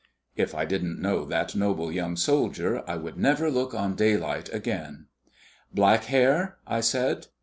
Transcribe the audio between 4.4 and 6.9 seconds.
again! "Black hair?" I